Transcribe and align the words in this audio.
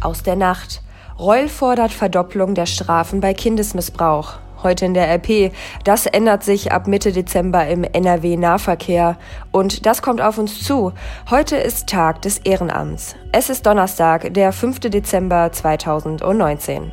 Aus 0.00 0.22
der 0.22 0.36
Nacht. 0.36 0.82
Reul 1.18 1.48
fordert 1.48 1.92
Verdopplung 1.92 2.54
der 2.54 2.66
Strafen 2.66 3.20
bei 3.20 3.32
Kindesmissbrauch. 3.34 4.34
Heute 4.62 4.84
in 4.84 4.94
der 4.94 5.08
RP. 5.08 5.52
Das 5.84 6.06
ändert 6.06 6.42
sich 6.42 6.72
ab 6.72 6.86
Mitte 6.86 7.12
Dezember 7.12 7.66
im 7.66 7.84
NRW-Nahverkehr. 7.84 9.16
Und 9.52 9.86
das 9.86 10.02
kommt 10.02 10.20
auf 10.20 10.38
uns 10.38 10.62
zu. 10.62 10.92
Heute 11.30 11.56
ist 11.56 11.88
Tag 11.88 12.22
des 12.22 12.38
Ehrenamts. 12.38 13.16
Es 13.32 13.50
ist 13.50 13.66
Donnerstag, 13.66 14.32
der 14.34 14.52
5. 14.52 14.80
Dezember 14.80 15.52
2019. 15.52 16.92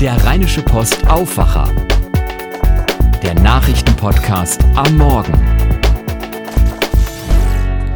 Der 0.00 0.24
Rheinische 0.24 0.62
Post 0.62 1.06
Aufwacher. 1.08 1.68
Der 3.22 3.34
Nachrichtenpodcast 3.34 4.64
am 4.74 4.96
Morgen. 4.96 5.63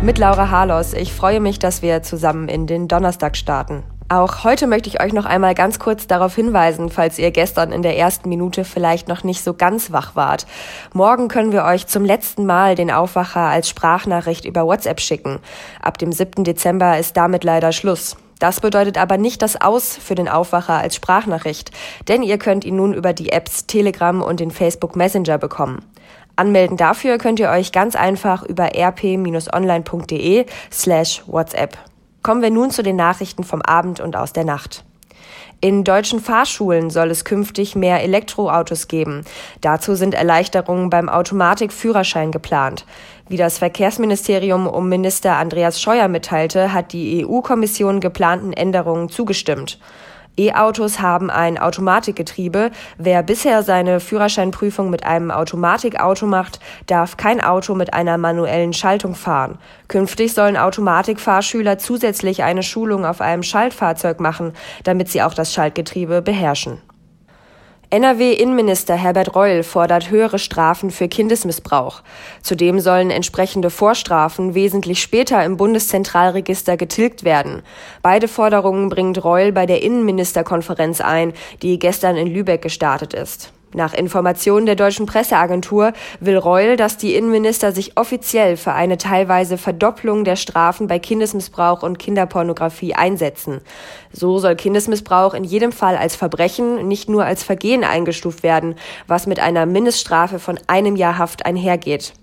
Mit 0.01 0.19
Laura 0.19 0.51
Harlos. 0.51 0.93
Ich 0.95 1.12
freue 1.12 1.41
mich, 1.41 1.59
dass 1.59 1.83
wir 1.83 2.05
zusammen 2.05 2.48
in 2.48 2.69
den 2.69 2.87
Donnerstag 2.87 3.37
starten. 3.37 3.83
Auch 4.09 4.45
heute 4.45 4.69
möchte 4.69 4.89
ich 4.89 5.02
euch 5.02 5.12
noch 5.12 5.25
einmal 5.25 5.56
ganz 5.56 5.80
kurz 5.80 6.06
darauf 6.06 6.37
hinweisen, 6.37 6.89
falls 6.89 7.19
ihr 7.19 7.33
gestern 7.33 7.73
in 7.73 7.83
der 7.83 7.98
ersten 7.98 8.29
Minute 8.29 8.65
vielleicht 8.65 9.09
noch 9.09 9.25
nicht 9.25 9.42
so 9.42 9.55
ganz 9.55 9.91
wach 9.91 10.15
wart. 10.15 10.47
Morgen 10.95 11.27
können 11.27 11.51
wir 11.51 11.65
euch 11.65 11.89
zum 11.89 12.05
letzten 12.05 12.47
Mal 12.47 12.77
den 12.77 12.92
Aufwacher 12.92 13.41
als 13.41 13.69
Sprachnachricht 13.69 14.45
über 14.45 14.66
WhatsApp 14.66 15.01
schicken. 15.01 15.41
Ab 15.83 15.98
dem 15.98 16.12
7. 16.12 16.45
Dezember 16.45 16.97
ist 16.97 17.17
damit 17.17 17.42
leider 17.42 17.73
Schluss. 17.73 18.17
Das 18.39 18.61
bedeutet 18.61 18.98
aber 18.98 19.19
nicht 19.19 19.42
das 19.42 19.61
Aus 19.61 19.97
für 19.97 20.15
den 20.15 20.28
Aufwacher 20.28 20.75
als 20.75 20.95
Sprachnachricht, 20.95 21.73
denn 22.06 22.23
ihr 22.23 22.39
könnt 22.39 22.65
ihn 22.65 22.77
nun 22.77 22.95
über 22.95 23.12
die 23.12 23.30
Apps 23.33 23.67
Telegram 23.67 24.23
und 24.23 24.39
den 24.39 24.53
Facebook 24.53 24.95
Messenger 24.95 25.39
bekommen. 25.39 25.84
Anmelden 26.38 26.77
dafür 26.77 27.19
könnt 27.19 27.41
ihr 27.41 27.51
euch 27.51 27.73
ganz 27.73 27.97
einfach 27.97 28.42
über 28.42 28.70
rp-online.de 28.74 30.47
slash 30.70 31.23
WhatsApp. 31.27 31.77
Kommen 32.23 32.42
wir 32.42 32.51
nun 32.51 32.70
zu 32.70 32.83
den 32.83 32.97
Nachrichten 32.97 33.45
vom 33.45 33.62
Abend 33.62 34.01
und 34.01 34.16
aus 34.16 34.33
der 34.33 34.45
Nacht. 34.45 34.84
In 35.61 35.83
deutschen 35.83 36.20
Fahrschulen 36.20 36.89
soll 36.89 37.11
es 37.11 37.25
künftig 37.25 37.75
mehr 37.75 38.03
Elektroautos 38.03 38.86
geben. 38.86 39.25
Dazu 39.61 39.97
sind 39.97 40.14
Erleichterungen 40.14 40.89
beim 40.89 41.09
Automatikführerschein 41.09 42.31
geplant. 42.31 42.86
Wie 43.28 43.36
das 43.36 43.59
Verkehrsministerium 43.59 44.69
um 44.69 44.89
Minister 44.89 45.36
Andreas 45.36 45.83
Scheuer 45.83 46.06
mitteilte, 46.06 46.72
hat 46.72 46.92
die 46.92 47.27
EU-Kommission 47.27 47.98
geplanten 47.98 48.53
Änderungen 48.53 49.09
zugestimmt. 49.09 49.81
E-Autos 50.39 51.00
haben 51.00 51.31
ein 51.31 51.58
Automatikgetriebe. 51.58 52.70
Wer 52.97 53.22
bisher 53.22 53.62
seine 53.62 54.00
Führerscheinprüfung 54.00 54.89
mit 54.89 55.05
einem 55.05 55.31
Automatikauto 55.31 56.27
macht, 56.27 56.61
darf 56.86 57.17
kein 57.17 57.41
Auto 57.41 57.75
mit 57.75 57.92
einer 57.92 58.17
manuellen 58.19 58.72
Schaltung 58.72 59.14
fahren. 59.14 59.59
Künftig 59.89 60.33
sollen 60.34 60.56
Automatikfahrschüler 60.56 61.78
zusätzlich 61.78 62.42
eine 62.42 62.62
Schulung 62.62 63.05
auf 63.05 63.20
einem 63.20 63.42
Schaltfahrzeug 63.42 64.20
machen, 64.20 64.53
damit 64.84 65.09
sie 65.09 65.22
auch 65.22 65.34
das 65.34 65.53
Schaltgetriebe 65.53 66.22
beherrschen. 66.22 66.81
NRW-Innenminister 67.91 68.97
Herbert 68.97 69.34
Reul 69.34 69.62
fordert 69.62 70.11
höhere 70.11 70.39
Strafen 70.39 70.91
für 70.91 71.08
Kindesmissbrauch. 71.08 72.03
Zudem 72.42 72.81
sollen 72.81 73.11
entsprechende 73.11 73.70
Vorstrafen 73.70 74.55
wesentlich 74.55 75.00
später 75.00 75.42
im 75.42 75.56
Bundeszentralregister 75.56 76.77
getilgt 76.77 77.25
werden. 77.25 77.62
Beide 78.03 78.28
Forderungen 78.28 78.91
bringt 78.91 79.25
Reul 79.25 79.53
bei 79.53 79.64
der 79.64 79.83
Innenministerkonferenz 79.83 81.00
ein, 81.00 81.33
die 81.62 81.78
gestern 81.78 82.19
in 82.19 82.27
Lübeck 82.27 82.61
gestartet 82.61 83.14
ist. 83.14 83.55
Nach 83.74 83.92
Informationen 83.92 84.64
der 84.64 84.77
deutschen 84.77 85.05
Presseagentur 85.05 85.92
will 86.20 86.38
Reul, 86.38 86.77
dass 86.77 86.97
die 86.97 87.14
Innenminister 87.14 87.72
sich 87.72 87.98
offiziell 87.98 88.56
für 88.56 88.72
eine 88.72 88.97
teilweise 88.97 89.58
Verdopplung 89.58 90.25
der 90.25 90.36
Strafen 90.36 90.86
bei 90.86 90.98
Kindesmissbrauch 90.98 91.83
und 91.83 91.98
Kinderpornografie 91.98 92.94
einsetzen. 92.94 93.60
So 94.10 94.38
soll 94.38 94.56
Kindesmissbrauch 94.56 95.34
in 95.34 95.44
jedem 95.44 95.72
Fall 95.72 95.98
als 95.98 96.16
Verbrechen, 96.16 96.88
nicht 96.88 97.10
nur 97.10 97.27
als 97.27 97.42
Vergehen 97.42 97.84
eingestuft 97.84 98.42
werden, 98.42 98.75
was 99.06 99.27
mit 99.27 99.38
einer 99.38 99.66
Mindeststrafe 99.66 100.38
von 100.38 100.59
einem 100.66 100.97
Jahr 100.97 101.19
Haft 101.19 101.44
einhergeht. 101.44 102.14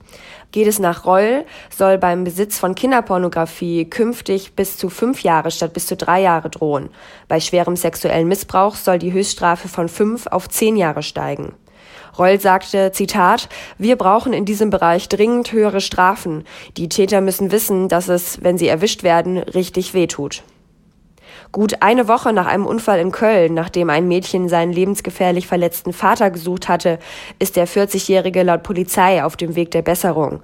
Geht 0.52 0.68
es 0.68 0.80
nach 0.80 1.06
Reul, 1.06 1.46
soll 1.70 1.98
beim 1.98 2.24
Besitz 2.24 2.58
von 2.58 2.76
Kinderpornografie 2.76 3.86
künftig 3.86 4.56
bis 4.56 4.78
zu 4.78 4.90
fünf 4.90 5.22
Jahre 5.22 5.52
statt 5.52 5.74
bis 5.74 5.88
zu 5.88 5.96
drei 5.96 6.22
Jahre 6.22 6.50
drohen. 6.50 6.90
Bei 7.28 7.40
schwerem 7.40 7.76
sexuellen 7.76 8.28
Missbrauch 8.28 8.76
soll 8.76 9.00
die 9.00 9.14
Höchststrafe 9.14 9.68
von 9.68 9.90
fünf 9.90 10.28
auf 10.28 10.50
zehn 10.50 10.78
Jahre 10.78 11.04
steigen. 11.04 11.54
Reul 12.18 12.40
sagte, 12.40 12.92
Zitat, 12.94 13.50
wir 13.78 13.98
brauchen 13.98 14.32
in 14.32 14.46
diesem 14.46 14.70
Bereich 14.70 15.10
dringend 15.10 15.52
höhere 15.52 15.82
Strafen. 15.82 16.46
Die 16.78 16.88
Täter 16.88 17.20
müssen 17.20 17.52
wissen, 17.52 17.90
dass 17.90 18.08
es, 18.08 18.42
wenn 18.42 18.58
sie 18.58 18.68
erwischt 18.68 19.04
werden, 19.04 19.38
richtig 19.38 19.94
wehtut. 19.94 20.44
Gut 21.52 21.82
eine 21.82 22.08
Woche 22.08 22.34
nach 22.34 22.48
einem 22.48 22.66
Unfall 22.66 23.00
in 23.00 23.12
Köln, 23.12 23.54
nachdem 23.54 23.90
ein 23.90 24.08
Mädchen 24.08 24.50
seinen 24.50 24.74
lebensgefährlich 24.74 25.48
verletzten 25.48 25.94
Vater 25.94 26.32
gesucht 26.32 26.68
hatte, 26.68 27.00
ist 27.40 27.56
der 27.56 27.68
40-Jährige 27.68 28.44
laut 28.44 28.64
Polizei 28.64 29.24
auf 29.24 29.38
dem 29.38 29.56
Weg 29.56 29.72
der 29.72 29.82
Besserung. 29.82 30.42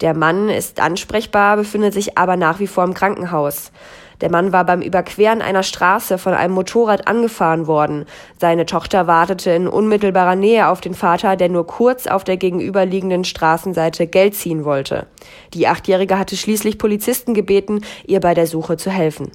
Der 0.00 0.14
Mann 0.14 0.50
ist 0.50 0.80
ansprechbar, 0.80 1.56
befindet 1.56 1.94
sich 1.94 2.18
aber 2.18 2.36
nach 2.36 2.58
wie 2.58 2.66
vor 2.66 2.84
im 2.84 2.92
Krankenhaus. 2.92 3.72
Der 4.20 4.30
Mann 4.30 4.52
war 4.52 4.64
beim 4.64 4.80
Überqueren 4.80 5.42
einer 5.42 5.62
Straße 5.62 6.18
von 6.18 6.34
einem 6.34 6.54
Motorrad 6.54 7.06
angefahren 7.06 7.66
worden. 7.66 8.06
Seine 8.38 8.66
Tochter 8.66 9.06
wartete 9.06 9.50
in 9.50 9.68
unmittelbarer 9.68 10.36
Nähe 10.36 10.68
auf 10.68 10.80
den 10.80 10.94
Vater, 10.94 11.36
der 11.36 11.48
nur 11.48 11.66
kurz 11.66 12.06
auf 12.06 12.24
der 12.24 12.36
gegenüberliegenden 12.36 13.24
Straßenseite 13.24 14.06
Geld 14.06 14.34
ziehen 14.34 14.64
wollte. 14.64 15.06
Die 15.54 15.66
Achtjährige 15.68 16.18
hatte 16.18 16.36
schließlich 16.36 16.78
Polizisten 16.78 17.34
gebeten, 17.34 17.82
ihr 18.06 18.20
bei 18.20 18.34
der 18.34 18.46
Suche 18.46 18.76
zu 18.76 18.90
helfen. 18.90 19.30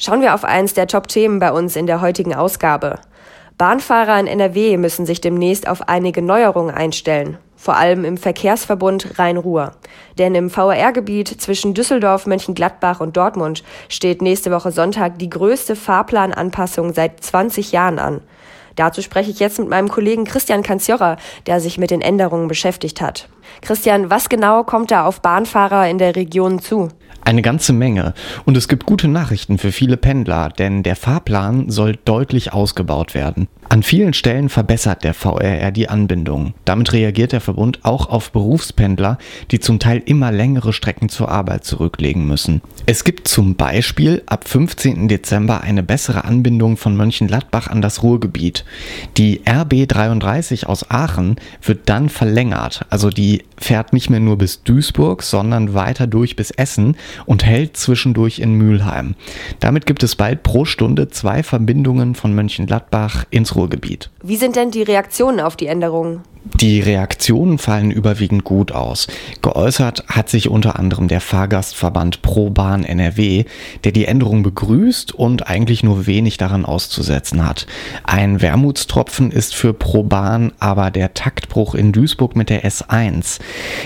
Schauen 0.00 0.22
wir 0.22 0.32
auf 0.34 0.44
eins 0.44 0.74
der 0.74 0.86
Top-Themen 0.86 1.40
bei 1.40 1.50
uns 1.50 1.74
in 1.74 1.88
der 1.88 2.00
heutigen 2.00 2.32
Ausgabe. 2.32 3.00
Bahnfahrer 3.58 4.20
in 4.20 4.28
NRW 4.28 4.76
müssen 4.76 5.06
sich 5.06 5.20
demnächst 5.20 5.66
auf 5.66 5.88
einige 5.88 6.22
Neuerungen 6.22 6.72
einstellen, 6.72 7.36
vor 7.56 7.76
allem 7.76 8.04
im 8.04 8.16
Verkehrsverbund 8.16 9.18
Rhein-Ruhr. 9.18 9.72
Denn 10.16 10.36
im 10.36 10.50
VR-Gebiet 10.50 11.40
zwischen 11.40 11.74
Düsseldorf, 11.74 12.26
Mönchengladbach 12.26 13.00
und 13.00 13.16
Dortmund 13.16 13.64
steht 13.88 14.22
nächste 14.22 14.52
Woche 14.52 14.70
Sonntag 14.70 15.18
die 15.18 15.30
größte 15.30 15.74
Fahrplananpassung 15.74 16.94
seit 16.94 17.24
20 17.24 17.72
Jahren 17.72 17.98
an. 17.98 18.20
Dazu 18.76 19.02
spreche 19.02 19.32
ich 19.32 19.40
jetzt 19.40 19.58
mit 19.58 19.68
meinem 19.68 19.88
Kollegen 19.88 20.22
Christian 20.22 20.62
Kanzjorra, 20.62 21.16
der 21.48 21.58
sich 21.58 21.76
mit 21.76 21.90
den 21.90 22.02
Änderungen 22.02 22.46
beschäftigt 22.46 23.00
hat. 23.00 23.28
Christian, 23.60 24.10
was 24.10 24.28
genau 24.28 24.64
kommt 24.64 24.90
da 24.90 25.04
auf 25.04 25.20
Bahnfahrer 25.20 25.88
in 25.88 25.98
der 25.98 26.16
Region 26.16 26.58
zu? 26.60 26.88
Eine 27.24 27.42
ganze 27.42 27.72
Menge. 27.72 28.14
Und 28.46 28.56
es 28.56 28.68
gibt 28.68 28.86
gute 28.86 29.06
Nachrichten 29.06 29.58
für 29.58 29.70
viele 29.72 29.98
Pendler, 29.98 30.48
denn 30.48 30.82
der 30.82 30.96
Fahrplan 30.96 31.68
soll 31.68 31.98
deutlich 32.04 32.54
ausgebaut 32.54 33.14
werden. 33.14 33.48
An 33.70 33.82
vielen 33.82 34.14
Stellen 34.14 34.48
verbessert 34.48 35.04
der 35.04 35.12
VRR 35.12 35.70
die 35.72 35.90
Anbindung. 35.90 36.54
Damit 36.64 36.94
reagiert 36.94 37.32
der 37.32 37.42
Verbund 37.42 37.80
auch 37.82 38.08
auf 38.08 38.32
Berufspendler, 38.32 39.18
die 39.50 39.60
zum 39.60 39.78
Teil 39.78 40.02
immer 40.06 40.32
längere 40.32 40.72
Strecken 40.72 41.10
zur 41.10 41.28
Arbeit 41.28 41.64
zurücklegen 41.64 42.26
müssen. 42.26 42.62
Es 42.86 43.04
gibt 43.04 43.28
zum 43.28 43.56
Beispiel 43.56 44.22
ab 44.24 44.48
15. 44.48 45.08
Dezember 45.08 45.60
eine 45.60 45.82
bessere 45.82 46.24
Anbindung 46.24 46.78
von 46.78 46.96
Mönchengladbach 46.96 47.68
an 47.68 47.82
das 47.82 48.02
Ruhrgebiet. 48.02 48.64
Die 49.18 49.42
RB33 49.42 50.64
aus 50.64 50.90
Aachen 50.90 51.36
wird 51.60 51.90
dann 51.90 52.08
verlängert, 52.08 52.86
also 52.88 53.10
die 53.10 53.37
the 53.38 53.47
fährt 53.58 53.92
nicht 53.92 54.10
mehr 54.10 54.20
nur 54.20 54.38
bis 54.38 54.62
Duisburg, 54.62 55.22
sondern 55.22 55.74
weiter 55.74 56.06
durch 56.06 56.36
bis 56.36 56.50
Essen 56.50 56.96
und 57.26 57.44
hält 57.44 57.76
zwischendurch 57.76 58.38
in 58.38 58.54
Mülheim. 58.54 59.14
Damit 59.60 59.86
gibt 59.86 60.02
es 60.02 60.16
bald 60.16 60.42
pro 60.42 60.64
Stunde 60.64 61.08
zwei 61.08 61.42
Verbindungen 61.42 62.14
von 62.14 62.34
Mönchengladbach 62.34 63.24
ins 63.30 63.54
Ruhrgebiet. 63.54 64.10
Wie 64.22 64.36
sind 64.36 64.56
denn 64.56 64.70
die 64.70 64.82
Reaktionen 64.82 65.40
auf 65.40 65.56
die 65.56 65.66
Änderungen? 65.66 66.22
Die 66.54 66.80
Reaktionen 66.80 67.58
fallen 67.58 67.90
überwiegend 67.90 68.42
gut 68.42 68.72
aus. 68.72 69.06
Geäußert 69.42 70.04
hat 70.08 70.28
sich 70.28 70.48
unter 70.48 70.78
anderem 70.78 71.06
der 71.06 71.20
Fahrgastverband 71.20 72.22
ProBahn 72.22 72.84
NRW, 72.84 73.44
der 73.84 73.92
die 73.92 74.06
Änderung 74.06 74.42
begrüßt 74.42 75.14
und 75.14 75.46
eigentlich 75.46 75.82
nur 75.82 76.06
wenig 76.06 76.36
daran 76.36 76.64
auszusetzen 76.64 77.46
hat. 77.46 77.66
Ein 78.02 78.40
Wermutstropfen 78.40 79.30
ist 79.30 79.54
für 79.54 79.72
ProBahn 79.72 80.52
aber 80.58 80.90
der 80.90 81.14
Taktbruch 81.14 81.74
in 81.74 81.92
Duisburg 81.92 82.34
mit 82.34 82.50
der 82.50 82.64
S1. 82.64 83.38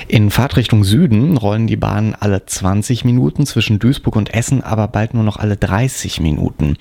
In 0.09 0.31
Fahrtrichtung 0.31 0.85
Süden 0.85 1.37
rollen 1.37 1.67
die 1.67 1.76
Bahnen 1.76 2.14
alle 2.19 2.44
20 2.47 3.05
Minuten, 3.05 3.47
zwischen 3.47 3.79
Duisburg 3.79 4.17
und 4.17 4.35
Essen 4.35 4.62
aber 4.62 4.88
bald 4.88 5.14
nur 5.14 5.25
noch 5.25 5.37
alle 5.37 5.56
30 5.56 6.20
Minuten. 6.20 6.76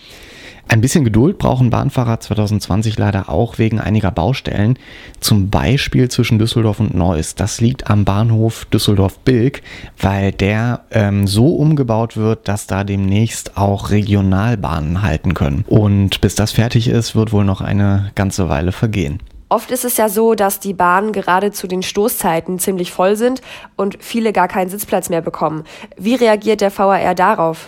Ein 0.72 0.80
bisschen 0.80 1.04
Geduld 1.04 1.38
brauchen 1.38 1.70
Bahnfahrer 1.70 2.22
2020 2.22 2.98
leider 2.98 3.30
auch 3.30 3.58
wegen 3.58 3.82
einiger 3.82 4.10
Baustellen, 4.10 4.80
zum 5.20 5.50
Beispiel 5.50 6.08
zwischen 6.08 6.40
Düsseldorf 6.40 6.80
und 6.80 6.94
Neuss. 6.94 7.36
Das 7.36 7.60
liegt 7.60 7.90
am 7.90 8.06
Bahnhof 8.06 8.66
Düsseldorf-Bilk, 8.66 9.64
weil 10.00 10.32
der 10.32 10.86
ähm, 10.92 11.28
so 11.28 11.56
umgebaut 11.56 12.16
wird, 12.16 12.48
dass 12.48 12.68
da 12.68 12.86
demnächst 12.86 13.58
auch 13.58 13.90
Regionalbahnen 13.90 15.02
halten 15.02 15.34
können. 15.34 15.66
Und 15.68 16.22
bis 16.22 16.36
das 16.36 16.54
fertig 16.54 16.88
ist, 16.88 17.16
wird 17.16 17.34
wohl 17.34 17.44
noch 17.44 17.60
eine 17.60 18.12
ganze 18.16 18.48
Weile 18.48 18.72
vergehen. 18.72 19.20
Oft 19.52 19.70
ist 19.72 19.84
es 19.84 19.98
ja 19.98 20.08
so, 20.08 20.34
dass 20.34 20.62
die 20.62 20.74
Bahnen 20.74 21.12
gerade 21.12 21.52
zu 21.52 21.68
den 21.68 21.84
Stoßzeiten 21.84 22.58
ziemlich 22.58 22.94
voll 22.94 23.18
sind 23.18 23.42
und 23.76 23.98
viele 24.02 24.32
gar 24.32 24.48
keinen 24.48 24.70
Sitzplatz 24.70 25.10
mehr 25.10 25.20
bekommen. 25.20 25.66
Wie 25.98 26.16
reagiert 26.16 26.62
der 26.62 26.72
VAR 26.72 27.16
darauf? 27.16 27.68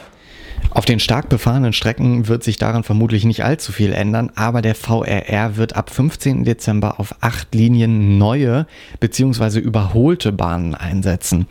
Auf 0.71 0.85
den 0.85 0.99
stark 0.99 1.29
befahrenen 1.29 1.73
Strecken 1.73 2.27
wird 2.27 2.43
sich 2.43 2.57
daran 2.57 2.83
vermutlich 2.83 3.25
nicht 3.25 3.43
allzu 3.43 3.71
viel 3.71 3.93
ändern, 3.93 4.31
aber 4.35 4.61
der 4.61 4.75
VRR 4.75 5.55
wird 5.55 5.75
ab 5.75 5.89
15. 5.89 6.43
Dezember 6.43 6.99
auf 6.99 7.15
acht 7.21 7.53
Linien 7.53 8.17
neue 8.17 8.65
bzw. 8.99 9.59
überholte 9.59 10.31
Bahnen 10.31 10.73
einsetzen. 10.73 11.47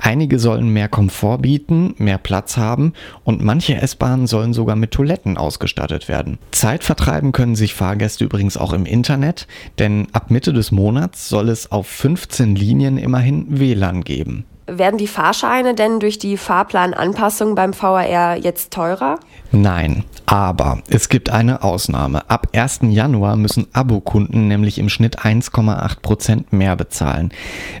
Einige 0.00 0.38
sollen 0.38 0.68
mehr 0.68 0.88
Komfort 0.88 1.38
bieten, 1.38 1.94
mehr 1.98 2.18
Platz 2.18 2.56
haben 2.56 2.94
und 3.22 3.42
manche 3.42 3.74
S-Bahnen 3.74 4.26
sollen 4.26 4.54
sogar 4.54 4.76
mit 4.76 4.92
Toiletten 4.92 5.36
ausgestattet 5.36 6.08
werden. 6.08 6.38
Zeit 6.50 6.84
vertreiben 6.84 7.32
können 7.32 7.56
sich 7.56 7.74
Fahrgäste 7.74 8.24
übrigens 8.24 8.56
auch 8.56 8.72
im 8.72 8.86
Internet, 8.86 9.46
denn 9.78 10.06
ab 10.12 10.30
Mitte 10.30 10.52
des 10.52 10.72
Monats 10.72 11.28
soll 11.28 11.48
es 11.48 11.70
auf 11.70 11.86
15 11.86 12.56
Linien 12.56 12.98
immerhin 12.98 13.46
WLAN 13.58 14.04
geben. 14.04 14.44
Werden 14.66 14.96
die 14.96 15.06
Fahrscheine 15.06 15.74
denn 15.74 16.00
durch 16.00 16.18
die 16.18 16.38
Fahrplananpassung 16.38 17.54
beim 17.54 17.74
VRR 17.74 18.36
jetzt 18.36 18.72
teurer? 18.72 19.20
Nein, 19.52 20.04
aber 20.24 20.82
es 20.88 21.10
gibt 21.10 21.28
eine 21.28 21.62
Ausnahme. 21.62 22.30
Ab 22.30 22.48
1. 22.54 22.80
Januar 22.88 23.36
müssen 23.36 23.66
Abokunden 23.74 24.48
nämlich 24.48 24.78
im 24.78 24.88
Schnitt 24.88 25.20
1,8 25.20 26.00
Prozent 26.00 26.52
mehr 26.54 26.76
bezahlen. 26.76 27.30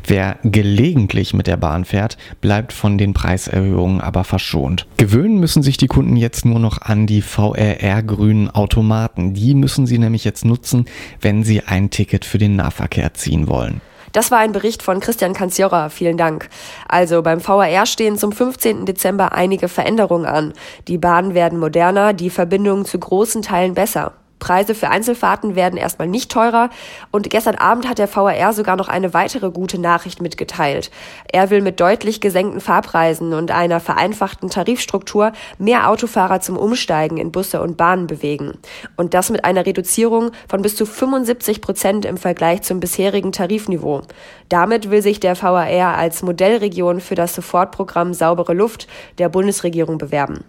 Wer 0.06 0.36
gelegentlich 0.42 1.32
mit 1.32 1.46
der 1.46 1.56
Bahn 1.56 1.86
fährt, 1.86 2.18
bleibt 2.42 2.74
von 2.74 2.98
den 2.98 3.14
Preiserhöhungen 3.14 4.02
aber 4.02 4.24
verschont. 4.24 4.86
Gewöhnen 4.98 5.40
müssen 5.40 5.62
sich 5.62 5.78
die 5.78 5.86
Kunden 5.86 6.16
jetzt 6.16 6.44
nur 6.44 6.58
noch 6.58 6.82
an 6.82 7.06
die 7.06 7.22
VRR-grünen 7.22 8.50
Automaten. 8.50 9.32
Die 9.32 9.54
müssen 9.54 9.86
sie 9.86 9.98
nämlich 9.98 10.24
jetzt 10.24 10.44
nutzen, 10.44 10.84
wenn 11.22 11.44
sie 11.44 11.62
ein 11.62 11.88
Ticket 11.88 12.26
für 12.26 12.38
den 12.38 12.56
Nahverkehr 12.56 13.14
ziehen 13.14 13.48
wollen. 13.48 13.80
Das 14.14 14.30
war 14.30 14.38
ein 14.38 14.52
Bericht 14.52 14.84
von 14.84 15.00
Christian 15.00 15.34
Kanziora. 15.34 15.88
Vielen 15.88 16.16
Dank. 16.16 16.48
Also 16.88 17.20
beim 17.20 17.40
VRR 17.40 17.84
stehen 17.84 18.16
zum 18.16 18.30
15. 18.30 18.86
Dezember 18.86 19.32
einige 19.32 19.66
Veränderungen 19.66 20.24
an. 20.24 20.52
Die 20.86 20.98
Bahnen 20.98 21.34
werden 21.34 21.58
moderner, 21.58 22.12
die 22.12 22.30
Verbindungen 22.30 22.84
zu 22.84 22.96
großen 22.96 23.42
Teilen 23.42 23.74
besser. 23.74 24.12
Preise 24.44 24.74
für 24.74 24.90
Einzelfahrten 24.90 25.54
werden 25.54 25.78
erstmal 25.78 26.06
nicht 26.06 26.30
teurer 26.30 26.68
und 27.10 27.30
gestern 27.30 27.54
Abend 27.54 27.88
hat 27.88 27.96
der 27.96 28.08
VRR 28.08 28.52
sogar 28.52 28.76
noch 28.76 28.88
eine 28.88 29.14
weitere 29.14 29.50
gute 29.50 29.80
Nachricht 29.80 30.20
mitgeteilt. 30.20 30.90
Er 31.32 31.48
will 31.48 31.62
mit 31.62 31.80
deutlich 31.80 32.20
gesenkten 32.20 32.60
Fahrpreisen 32.60 33.32
und 33.32 33.50
einer 33.50 33.80
vereinfachten 33.80 34.50
Tarifstruktur 34.50 35.32
mehr 35.56 35.88
Autofahrer 35.88 36.40
zum 36.40 36.58
Umsteigen 36.58 37.16
in 37.16 37.32
Busse 37.32 37.62
und 37.62 37.78
Bahnen 37.78 38.06
bewegen. 38.06 38.58
Und 38.96 39.14
das 39.14 39.30
mit 39.30 39.46
einer 39.46 39.64
Reduzierung 39.64 40.32
von 40.46 40.60
bis 40.60 40.76
zu 40.76 40.84
75 40.84 41.62
Prozent 41.62 42.04
im 42.04 42.18
Vergleich 42.18 42.60
zum 42.60 42.80
bisherigen 42.80 43.32
Tarifniveau. 43.32 44.02
Damit 44.50 44.90
will 44.90 45.00
sich 45.00 45.20
der 45.20 45.36
VRR 45.36 45.96
als 45.96 46.22
Modellregion 46.22 47.00
für 47.00 47.14
das 47.14 47.34
Sofortprogramm 47.34 48.12
Saubere 48.12 48.52
Luft 48.52 48.88
der 49.16 49.30
Bundesregierung 49.30 49.96
bewerben. 49.96 50.44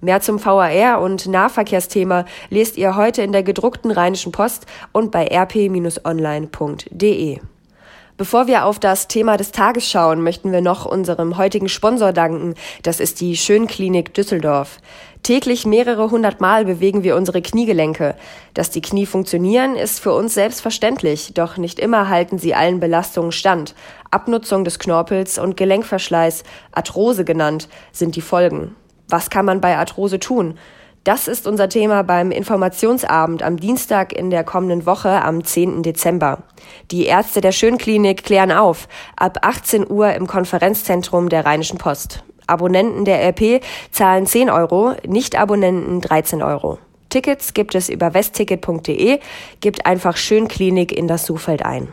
Mehr 0.00 0.20
zum 0.20 0.44
VAR 0.44 1.00
und 1.00 1.26
Nahverkehrsthema 1.26 2.24
lest 2.50 2.76
ihr 2.76 2.96
heute 2.96 3.22
in 3.22 3.32
der 3.32 3.42
gedruckten 3.42 3.90
Rheinischen 3.90 4.32
Post 4.32 4.66
und 4.92 5.10
bei 5.10 5.26
rp-online.de. 5.26 5.78
Bevor 8.18 8.46
wir 8.46 8.64
auf 8.64 8.78
das 8.78 9.08
Thema 9.08 9.36
des 9.36 9.52
Tages 9.52 9.90
schauen, 9.90 10.22
möchten 10.22 10.50
wir 10.50 10.62
noch 10.62 10.86
unserem 10.86 11.36
heutigen 11.36 11.68
Sponsor 11.68 12.14
danken. 12.14 12.54
Das 12.82 12.98
ist 12.98 13.20
die 13.20 13.36
Schönklinik 13.36 14.14
Düsseldorf. 14.14 14.78
Täglich 15.22 15.66
mehrere 15.66 16.10
hundert 16.10 16.40
Mal 16.40 16.64
bewegen 16.64 17.02
wir 17.02 17.14
unsere 17.14 17.42
Kniegelenke. 17.42 18.14
Dass 18.54 18.70
die 18.70 18.80
Knie 18.80 19.04
funktionieren, 19.04 19.76
ist 19.76 20.00
für 20.00 20.14
uns 20.14 20.32
selbstverständlich, 20.32 21.32
doch 21.34 21.58
nicht 21.58 21.78
immer 21.78 22.08
halten 22.08 22.38
sie 22.38 22.54
allen 22.54 22.80
Belastungen 22.80 23.32
stand. 23.32 23.74
Abnutzung 24.10 24.64
des 24.64 24.78
Knorpels 24.78 25.36
und 25.36 25.58
Gelenkverschleiß, 25.58 26.42
Arthrose 26.72 27.26
genannt, 27.26 27.68
sind 27.92 28.16
die 28.16 28.22
Folgen. 28.22 28.74
Was 29.08 29.30
kann 29.30 29.44
man 29.44 29.60
bei 29.60 29.76
Arthrose 29.76 30.18
tun? 30.18 30.58
Das 31.04 31.28
ist 31.28 31.46
unser 31.46 31.68
Thema 31.68 32.02
beim 32.02 32.32
Informationsabend 32.32 33.44
am 33.44 33.58
Dienstag 33.58 34.12
in 34.12 34.30
der 34.30 34.42
kommenden 34.42 34.86
Woche 34.86 35.22
am 35.22 35.44
10. 35.44 35.84
Dezember. 35.84 36.42
Die 36.90 37.06
Ärzte 37.06 37.40
der 37.40 37.52
Schönklinik 37.52 38.24
klären 38.24 38.50
auf. 38.50 38.88
Ab 39.14 39.38
18 39.42 39.88
Uhr 39.88 40.12
im 40.14 40.26
Konferenzzentrum 40.26 41.28
der 41.28 41.46
Rheinischen 41.46 41.78
Post. 41.78 42.24
Abonnenten 42.48 43.04
der 43.04 43.22
RP 43.22 43.62
zahlen 43.92 44.26
10 44.26 44.50
Euro, 44.50 44.94
Nicht-Abonnenten 45.06 46.00
13 46.00 46.42
Euro. 46.42 46.78
Tickets 47.08 47.54
gibt 47.54 47.76
es 47.76 47.88
über 47.88 48.12
westticket.de, 48.12 49.20
gibt 49.60 49.86
einfach 49.86 50.16
Schönklinik 50.16 50.90
in 50.90 51.06
das 51.06 51.24
Suchfeld 51.26 51.64
ein. 51.64 51.92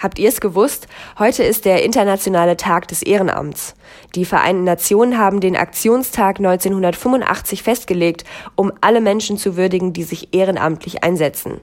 Habt 0.00 0.18
ihr 0.18 0.30
es 0.30 0.40
gewusst? 0.40 0.88
Heute 1.18 1.42
ist 1.42 1.66
der 1.66 1.84
internationale 1.84 2.56
Tag 2.56 2.88
des 2.88 3.02
Ehrenamts. 3.02 3.74
Die 4.14 4.24
Vereinten 4.24 4.64
Nationen 4.64 5.18
haben 5.18 5.40
den 5.40 5.56
Aktionstag 5.56 6.38
1985 6.38 7.62
festgelegt, 7.62 8.24
um 8.56 8.72
alle 8.80 9.02
Menschen 9.02 9.36
zu 9.36 9.58
würdigen, 9.58 9.92
die 9.92 10.04
sich 10.04 10.32
ehrenamtlich 10.32 11.04
einsetzen. 11.04 11.60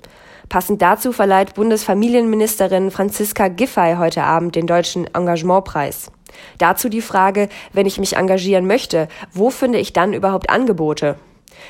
Passend 0.50 0.84
dazu 0.84 1.14
verleiht 1.14 1.56
Bundesfamilienministerin 1.56 2.92
Franziska 2.92 3.48
Giffey 3.48 3.96
heute 3.98 4.22
Abend 4.24 4.56
den 4.56 4.68
Deutschen 4.68 5.08
Engagementpreis. 5.16 6.12
Dazu 6.60 6.90
die 6.90 7.02
Frage, 7.02 7.50
wenn 7.74 7.88
ich 7.88 7.98
mich 7.98 8.18
engagieren 8.18 8.68
möchte, 8.68 9.08
wo 9.34 9.50
finde 9.50 9.80
ich 9.80 9.94
dann 9.94 10.14
überhaupt 10.14 10.52
Angebote? 10.52 11.18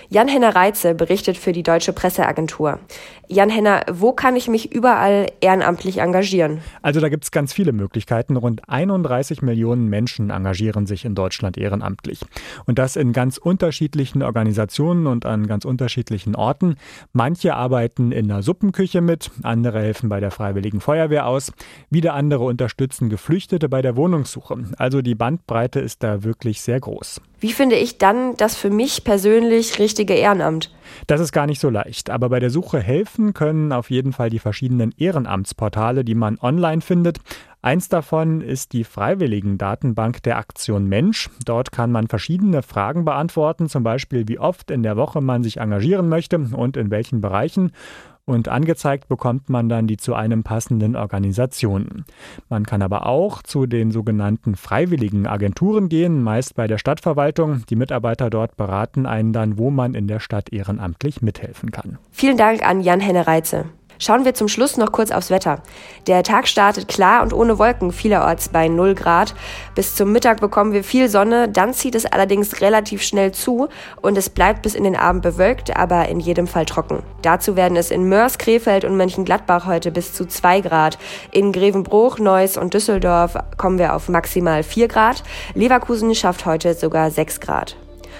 Jan-Henner 0.09 0.55
Reitze 0.55 0.93
berichtet 0.95 1.37
für 1.37 1.51
die 1.51 1.63
Deutsche 1.63 1.93
Presseagentur. 1.93 2.79
Jan-Henner, 3.29 3.83
wo 3.91 4.13
kann 4.13 4.35
ich 4.35 4.47
mich 4.47 4.71
überall 4.71 5.27
ehrenamtlich 5.41 5.99
engagieren? 5.99 6.61
Also 6.81 7.01
da 7.01 7.09
gibt 7.09 7.25
es 7.25 7.31
ganz 7.31 7.51
viele 7.51 7.73
Möglichkeiten. 7.73 8.37
Rund 8.37 8.61
31 8.67 9.41
Millionen 9.41 9.89
Menschen 9.89 10.29
engagieren 10.29 10.85
sich 10.85 11.03
in 11.03 11.13
Deutschland 11.13 11.57
ehrenamtlich. 11.57 12.21
Und 12.65 12.79
das 12.79 12.95
in 12.95 13.11
ganz 13.11 13.37
unterschiedlichen 13.37 14.23
Organisationen 14.23 15.07
und 15.07 15.25
an 15.25 15.47
ganz 15.47 15.65
unterschiedlichen 15.65 16.35
Orten. 16.35 16.77
Manche 17.11 17.55
arbeiten 17.55 18.11
in 18.11 18.27
der 18.27 18.43
Suppenküche 18.43 19.01
mit, 19.01 19.29
andere 19.43 19.81
helfen 19.81 20.09
bei 20.09 20.19
der 20.19 20.31
Freiwilligen 20.31 20.79
Feuerwehr 20.79 21.27
aus, 21.27 21.51
wieder 21.89 22.13
andere 22.13 22.45
unterstützen 22.45 23.09
Geflüchtete 23.09 23.67
bei 23.67 23.81
der 23.81 23.95
Wohnungssuche. 23.95 24.57
Also 24.77 25.01
die 25.01 25.15
Bandbreite 25.15 25.79
ist 25.79 26.03
da 26.03 26.23
wirklich 26.23 26.61
sehr 26.61 26.79
groß. 26.79 27.21
Wie 27.39 27.53
finde 27.53 27.75
ich 27.75 27.97
dann 27.97 28.35
das 28.37 28.55
für 28.55 28.69
mich 28.69 29.03
persönlich 29.03 29.79
richtige 29.79 30.13
Ehrenamt? 30.13 30.71
Das 31.07 31.21
ist 31.21 31.31
gar 31.31 31.45
nicht 31.45 31.59
so 31.59 31.69
leicht, 31.69 32.09
aber 32.09 32.29
bei 32.29 32.39
der 32.39 32.49
Suche 32.49 32.79
helfen 32.79 33.33
können 33.33 33.71
auf 33.71 33.89
jeden 33.89 34.13
Fall 34.13 34.29
die 34.29 34.39
verschiedenen 34.39 34.93
Ehrenamtsportale, 34.97 36.03
die 36.03 36.15
man 36.15 36.37
online 36.39 36.81
findet. 36.81 37.19
Eins 37.61 37.89
davon 37.89 38.41
ist 38.41 38.73
die 38.73 38.83
Freiwilligen-Datenbank 38.83 40.23
der 40.23 40.37
Aktion 40.37 40.87
Mensch. 40.87 41.29
Dort 41.43 41.71
kann 41.71 41.91
man 41.91 42.07
verschiedene 42.07 42.61
Fragen 42.61 43.03
beantworten, 43.03 43.67
zum 43.67 43.83
Beispiel 43.83 44.27
wie 44.27 44.39
oft 44.39 44.71
in 44.71 44.83
der 44.83 44.95
Woche 44.95 45.21
man 45.21 45.43
sich 45.43 45.57
engagieren 45.57 46.07
möchte 46.07 46.37
und 46.37 46.77
in 46.77 46.91
welchen 46.91 47.19
Bereichen 47.19 47.71
und 48.27 48.49
angezeigt 48.49 49.07
bekommt 49.07 49.49
man 49.49 49.69
dann 49.69 49.87
die 49.87 49.97
zu 49.97 50.13
einem 50.13 50.43
passenden 50.43 50.95
Organisationen. 50.95 52.05
Man 52.49 52.65
kann 52.65 52.81
aber 52.81 53.07
auch 53.07 53.41
zu 53.41 53.65
den 53.65 53.91
sogenannten 53.91 54.55
freiwilligen 54.55 55.25
Agenturen 55.25 55.89
gehen, 55.89 56.21
meist 56.21 56.55
bei 56.55 56.67
der 56.67 56.77
Stadtverwaltung. 56.77 57.63
Die 57.69 57.77
Mitarbeiter 57.77 58.29
dort 58.29 58.57
beraten 58.57 59.05
einen 59.05 59.31
dann, 59.33 59.57
wo 59.57 59.71
man 59.71 59.95
in 59.95 60.07
der 60.07 60.19
Stadt 60.19 60.51
ehrenamtlich 60.51 61.21
mithelfen 61.21 61.71
kann. 61.71 61.97
Vielen 62.11 62.37
Dank 62.37 62.67
an 62.67 62.81
Jan-Henne 62.81 63.25
Reitze. 63.25 63.65
Schauen 63.99 64.25
wir 64.25 64.33
zum 64.33 64.47
Schluss 64.47 64.77
noch 64.77 64.91
kurz 64.91 65.11
aufs 65.11 65.29
Wetter. 65.29 65.61
Der 66.07 66.23
Tag 66.23 66.47
startet 66.47 66.87
klar 66.87 67.23
und 67.23 67.33
ohne 67.33 67.57
Wolken, 67.57 67.91
vielerorts 67.91 68.49
bei 68.49 68.67
0 68.67 68.95
Grad. 68.95 69.33
Bis 69.75 69.95
zum 69.95 70.11
Mittag 70.11 70.39
bekommen 70.39 70.73
wir 70.73 70.83
viel 70.83 71.09
Sonne, 71.09 71.49
dann 71.49 71.73
zieht 71.73 71.95
es 71.95 72.05
allerdings 72.05 72.61
relativ 72.61 73.01
schnell 73.01 73.31
zu 73.31 73.69
und 74.01 74.17
es 74.17 74.29
bleibt 74.29 74.61
bis 74.61 74.75
in 74.75 74.83
den 74.83 74.95
Abend 74.95 75.23
bewölkt, 75.23 75.75
aber 75.75 76.09
in 76.09 76.19
jedem 76.19 76.47
Fall 76.47 76.65
trocken. 76.65 77.03
Dazu 77.21 77.55
werden 77.55 77.77
es 77.77 77.91
in 77.91 78.07
Mörs, 78.09 78.37
Krefeld 78.37 78.85
und 78.85 78.97
Mönchengladbach 78.97 79.65
heute 79.65 79.91
bis 79.91 80.13
zu 80.13 80.25
2 80.25 80.61
Grad. 80.61 80.97
In 81.31 81.51
Grevenbruch, 81.51 82.19
Neuss 82.19 82.57
und 82.57 82.73
Düsseldorf 82.73 83.35
kommen 83.57 83.79
wir 83.79 83.95
auf 83.95 84.09
maximal 84.09 84.63
4 84.63 84.87
Grad. 84.87 85.23
Leverkusen 85.53 86.13
schafft 86.15 86.45
heute 86.45 86.73
sogar 86.73 87.09
6 87.09 87.39
Grad. 87.39 87.75